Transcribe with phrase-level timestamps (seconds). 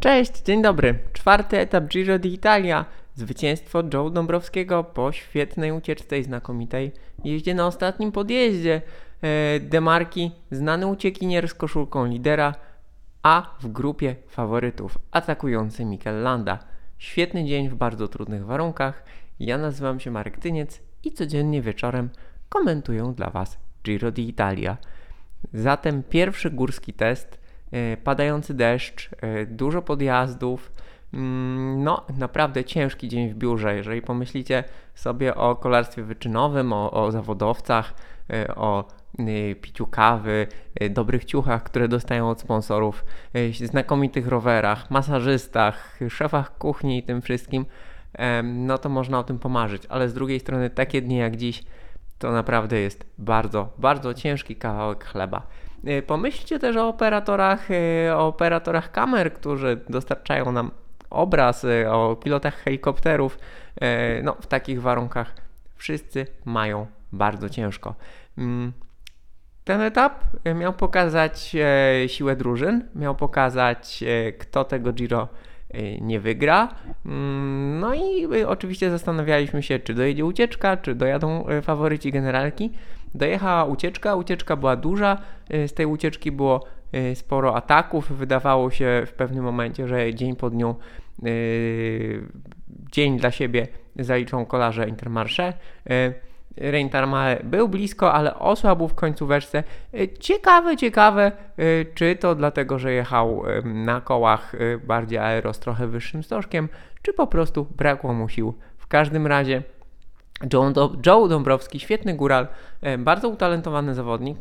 [0.00, 0.98] Cześć, dzień dobry.
[1.12, 2.84] Czwarty etap Giro d'Italia.
[3.14, 6.92] Zwycięstwo Joe Dąbrowskiego po świetnej ucieczce i znakomitej
[7.24, 8.82] jeździe na ostatnim podjeździe.
[9.22, 12.54] E, Demarki, znany uciekinier z koszulką lidera,
[13.22, 16.58] a w grupie faworytów atakujący Mikel Landa.
[16.98, 19.04] Świetny dzień w bardzo trudnych warunkach.
[19.40, 22.10] Ja nazywam się Marek Tyniec i codziennie wieczorem
[22.48, 24.76] komentuję dla Was Giro d'Italia.
[25.52, 27.47] Zatem pierwszy górski test,
[28.04, 30.72] padający deszcz, e, dużo podjazdów.
[31.14, 33.76] Mm, no, naprawdę ciężki dzień w biurze.
[33.76, 37.94] Jeżeli pomyślicie sobie o kolarstwie wyczynowym, o, o zawodowcach,
[38.30, 38.84] e, o
[39.60, 40.46] piciu kawy,
[40.90, 43.04] dobrych ciuchach, które dostają od sponsorów,
[43.64, 47.66] znakomitych rowerach, masażystach, szefach kuchni i tym wszystkim,
[48.44, 49.82] no to można o tym pomarzyć.
[49.88, 51.62] Ale z drugiej strony takie dni jak dziś
[52.18, 55.46] to naprawdę jest bardzo, bardzo ciężki kawałek chleba.
[55.86, 60.70] Y, pomyślcie też o operatorach, y, o operatorach kamer, którzy dostarczają nam
[61.10, 63.38] obraz, y, o pilotach helikopterów.
[64.22, 65.34] No, w takich warunkach
[65.76, 67.94] wszyscy mają bardzo ciężko.
[68.38, 68.72] Mm,
[69.64, 71.56] ten etap miał pokazać
[72.06, 74.04] siłę drużyn, miał pokazać,
[74.38, 75.28] kto tego Giro
[76.00, 76.68] nie wygra.
[77.06, 82.70] Mm, no i y, oczywiście zastanawialiśmy się, czy dojedzie ucieczka, czy dojadą y, faworyci generalki.
[83.14, 85.18] Dojechała ucieczka, ucieczka była duża,
[85.50, 86.64] z tej ucieczki było
[87.14, 88.12] sporo ataków.
[88.12, 90.76] Wydawało się w pewnym momencie, że dzień po dniu
[92.92, 93.66] dzień dla siebie
[93.96, 95.52] zaliczą kolarze Intermarché.
[96.60, 99.64] Reintarmale był blisko, ale osłabł w końcóweczce.
[100.20, 105.86] Ciekawe, ciekawe, e, czy to dlatego, że jechał na kołach e, bardziej aero z trochę
[105.86, 106.68] wyższym stożkiem,
[107.02, 108.54] czy po prostu brakło mu sił.
[108.78, 109.62] W każdym razie
[111.06, 112.48] Joe Dąbrowski, świetny góral,
[112.98, 114.38] bardzo utalentowany zawodnik.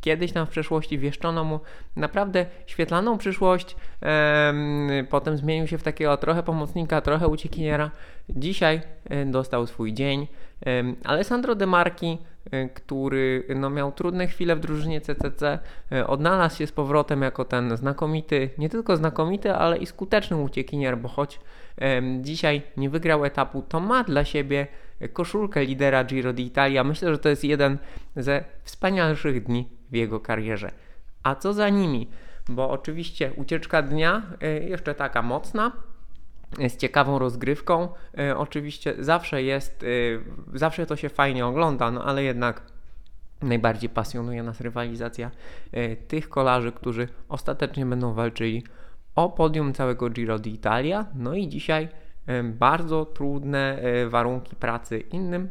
[0.00, 1.60] Kiedyś tam w przeszłości wieszczono mu
[1.96, 3.76] naprawdę świetlaną przyszłość,
[5.10, 7.90] potem zmienił się w takiego trochę pomocnika, trochę uciekiniera.
[8.28, 8.80] Dzisiaj
[9.26, 10.26] dostał swój dzień.
[11.04, 12.18] Alessandro De Marchi,
[12.50, 15.58] e, który no, miał trudne chwile w drużynie CCC,
[15.92, 20.98] e, odnalazł się z powrotem jako ten znakomity, nie tylko znakomity, ale i skuteczny uciekinier,
[20.98, 21.40] bo choć
[22.20, 24.66] dzisiaj nie wygrał etapu, to ma dla siebie
[25.12, 26.84] koszulkę lidera Giro d'Italia.
[26.84, 27.78] Myślę, że to jest jeden
[28.16, 30.70] ze wspanialszych dni w jego karierze.
[31.22, 32.08] A co za nimi?
[32.48, 35.72] Bo oczywiście ucieczka dnia, e, jeszcze taka mocna,
[36.68, 37.88] z ciekawą rozgrywką.
[38.18, 39.84] E, oczywiście zawsze jest,
[40.54, 42.62] zawsze to się fajnie ogląda, no ale jednak
[43.42, 45.30] najbardziej pasjonuje nas rywalizacja
[46.08, 48.64] tych kolarzy, którzy ostatecznie będą walczyli
[49.14, 51.06] o podium całego Giro d'Italia.
[51.14, 51.88] No i dzisiaj
[52.44, 55.48] bardzo trudne warunki pracy innym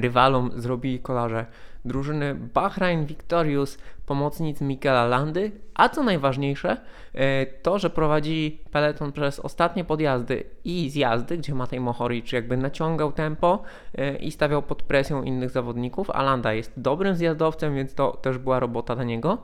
[0.00, 1.46] rywalom zrobili kolarze
[1.84, 6.76] drużyny Bahrain Victorious, pomocnicy Mikela Landy, a co najważniejsze,
[7.14, 13.12] e, to, że prowadzili peleton przez ostatnie podjazdy i zjazdy, gdzie Matej Mohoric jakby naciągał
[13.12, 13.62] tempo
[13.94, 18.38] e, i stawiał pod presją innych zawodników, a Landa jest dobrym zjazdowcem, więc to też
[18.38, 19.38] była robota dla niego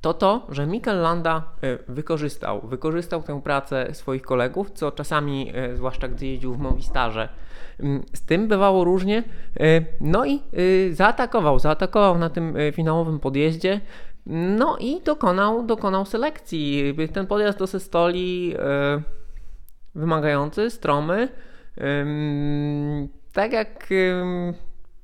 [0.00, 6.08] to to, że Mikel Landa e, wykorzystał, wykorzystał tę pracę swoich kolegów, co czasami, zwłaszcza
[6.08, 7.28] gdy jeździł w Movistarze,
[7.80, 9.24] Mm, z tym bywało różnie.
[9.60, 10.40] E, no i e,
[10.92, 13.80] zaatakował, zaatakował na tym e, finałowym podjeździe.
[14.26, 16.94] No i dokonał, dokonał selekcji.
[17.12, 18.54] Ten podjazd do Sestoli
[19.94, 21.28] wymagający, stromy.
[23.32, 23.88] Tak jak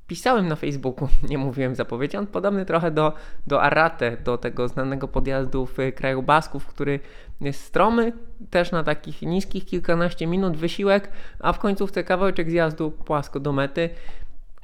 [0.06, 3.12] pisałem na Facebooku, nie mówiłem zapowiedzi, on podobny trochę do,
[3.46, 7.00] do Arate, do tego znanego podjazdu w kraju Basków, który
[7.40, 8.12] jest stromy,
[8.50, 11.08] też na takich niskich kilkanaście minut wysiłek,
[11.40, 13.90] a w końcówce kawałeczek zjazdu płasko do mety.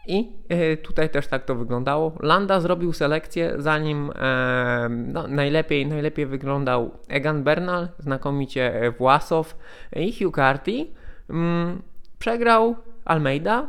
[0.06, 2.12] I e, tutaj też tak to wyglądało.
[2.20, 9.56] Landa zrobił selekcję, zanim e, no, najlepiej, najlepiej wyglądał Egan Bernal, znakomicie Własow
[9.96, 10.86] i Hugh Carty.
[11.30, 11.82] Mm,
[12.18, 13.66] przegrał Almeida,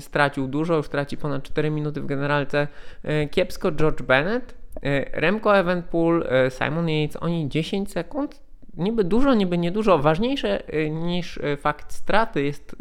[0.00, 2.68] stracił dużo, już traci ponad 4 minuty w generalce.
[3.02, 8.40] E, kiepsko George Bennett, e, Remco Evenpool, e, Simon Yates, oni 10 sekund.
[8.76, 9.98] Niby dużo, niby niedużo.
[9.98, 12.76] Ważniejsze niż fakt straty jest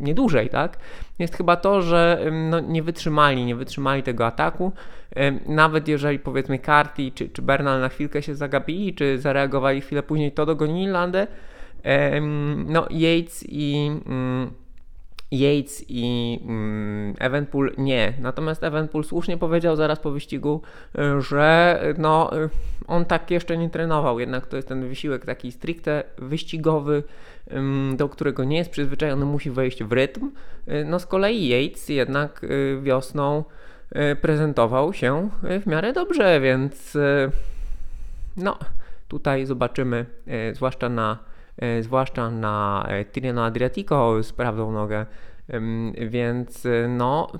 [0.00, 0.76] nie dłużej, tak?
[1.18, 4.72] Jest chyba to, że no, nie wytrzymali, nie wytrzymali tego ataku.
[5.46, 10.32] Nawet jeżeli powiedzmy Carty czy, czy Bernal na chwilkę się zagapili, czy zareagowali chwilę później,
[10.32, 11.26] to dogonili Landę.
[12.66, 14.50] No, Yates i mm,
[15.34, 18.12] Yates i mm, Evenpool nie.
[18.20, 20.62] Natomiast Evenpool słusznie powiedział zaraz po wyścigu,
[20.98, 22.48] y, że no, y,
[22.86, 27.02] on tak jeszcze nie trenował, jednak to jest ten wysiłek taki stricte wyścigowy,
[27.96, 30.30] do którego nie jest przyzwyczajony, musi wejść w rytm.
[30.68, 32.46] Y, no z kolei Yates jednak
[32.82, 33.44] wiosną
[34.20, 36.98] prezentował się w miarę dobrze, więc
[38.36, 38.58] no
[39.08, 40.06] tutaj zobaczymy,
[40.54, 41.18] zwłaszcza na,
[41.80, 45.06] zwłaszcza na e, Tirreno Adriatico z prawdą nogę,
[46.08, 47.32] więc e, no...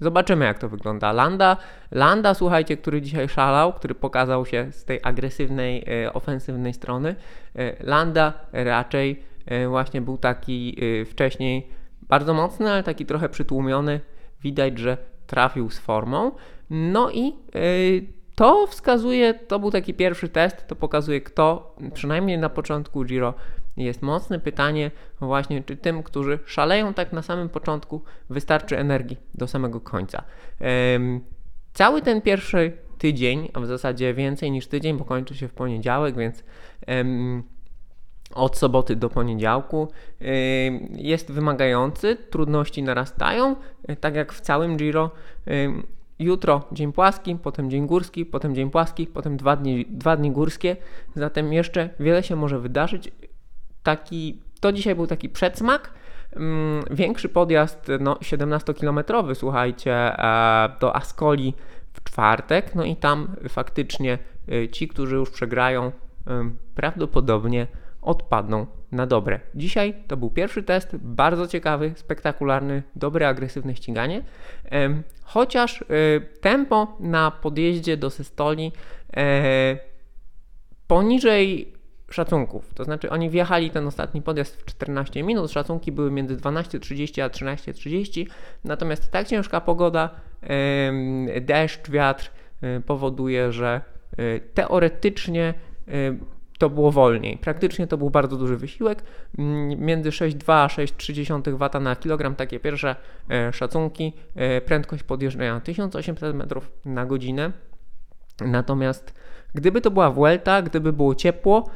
[0.00, 1.12] Zobaczymy, jak to wygląda.
[1.12, 1.56] Landa,
[1.90, 7.16] Landa, słuchajcie, który dzisiaj szalał, który pokazał się z tej agresywnej, e, ofensywnej strony.
[7.56, 11.68] E, Landa raczej e, właśnie był taki e, wcześniej
[12.02, 14.00] bardzo mocny, ale taki trochę przytłumiony.
[14.42, 14.96] Widać, że
[15.26, 16.32] trafił z formą.
[16.70, 17.60] No i e,
[18.34, 23.34] to wskazuje, to był taki pierwszy test, to pokazuje, kto przynajmniej na początku Giro
[23.76, 24.90] jest mocne pytanie
[25.20, 30.24] właśnie, czy tym, którzy szaleją tak na samym początku, wystarczy energii do samego końca.
[31.72, 36.16] Cały ten pierwszy tydzień, a w zasadzie więcej niż tydzień, bo kończy się w poniedziałek,
[36.16, 36.44] więc
[38.34, 39.88] od soboty do poniedziałku
[40.90, 43.56] jest wymagający, trudności narastają,
[43.88, 45.10] e, tak jak w całym Giro.
[46.18, 50.76] Jutro dzień płaski, potem dzień górski, potem dzień płaski, potem dwa dni, dwa dni górskie.
[51.14, 53.12] Zatem jeszcze wiele się może wydarzyć
[53.82, 55.90] taki, to dzisiaj był taki przedsmak.
[56.32, 61.54] Mm, Większy podjazd, no 17-kilometrowy, słuchajcie, e, do Ascoli
[61.92, 62.74] w czwartek.
[62.74, 64.18] No i tam faktycznie
[64.52, 65.92] y, ci, którzy już przegrają,
[66.30, 67.66] ym, prawdopodobnie
[68.04, 69.40] odpadną na dobre.
[69.54, 74.22] Dzisiaj to był pierwszy test, bardzo ciekawy, spektakularny, dobre, agresywne ściganie.
[75.22, 75.84] Chociaż y,
[76.40, 78.72] tempo na podjeździe do Sestoli
[79.16, 79.78] e,
[80.86, 81.74] poniżej
[82.10, 82.74] szacunków.
[82.74, 87.28] To znaczy oni wjechali ten ostatni podjazd w 14 minut, szacunki były między 12.30 a
[87.28, 88.26] 13.30,
[88.64, 90.10] natomiast tak ciężka pogoda,
[91.40, 92.30] deszcz, wiatr
[92.62, 93.80] e, powoduje, że
[94.16, 95.54] e, teoretycznie
[95.88, 95.92] e,
[96.58, 97.38] to było wolniej.
[97.38, 99.02] Praktycznie to był bardzo duży wysiłek.
[99.78, 102.96] Między 6,2 a 6,3 W na kilogram takie pierwsze
[103.30, 104.12] e, szacunki.
[104.34, 107.52] E, Prędkość podjeżdżania 1800 metrów na godzinę.
[108.40, 109.14] Natomiast
[109.54, 111.70] gdyby to była Vuelta, gdyby było ciepło,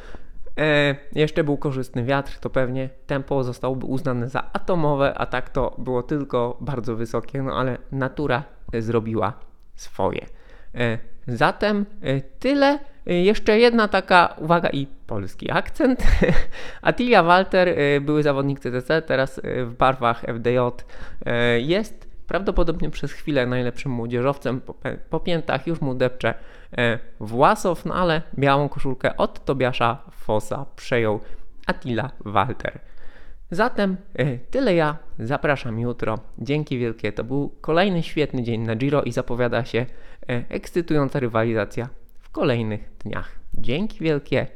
[0.59, 5.75] e, jeszcze był korzystny wiatr, to pewnie tempo zostałoby uznane za atomowe, a tak to
[5.79, 8.43] było tylko bardzo wysokie, no ale natura
[8.79, 9.33] zrobiła
[9.75, 10.27] swoje.
[11.29, 12.79] Zatem e, tyle.
[13.07, 16.03] E, Jeszcze jedna taka uwaga i polski akcent.
[16.83, 20.59] Attilia Walter, e, były zawodnik CTC, teraz w barwach FDJ,
[21.59, 24.61] jest prawdopodobnie przez chwilę najlepszym młodzieżowcem.
[25.11, 26.35] Po, piętach już mu depcze
[27.21, 31.21] Własow, no ale białą koszulkę od Tobiasza Fossa przejął
[31.67, 32.81] Attila Walter.
[33.51, 34.97] Zatem e, tyle ja.
[35.19, 36.19] Zapraszam jutro.
[36.39, 37.13] Dzięki wielkie.
[37.13, 42.91] To był kolejny świetny dzień na Giro i zapowiada się e, ekscytująca rywalizacja w kolejnych
[43.05, 43.39] dniach.
[43.55, 44.47] Dzięki wielkie.